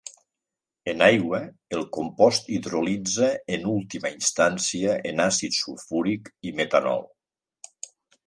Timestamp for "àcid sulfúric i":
5.29-6.55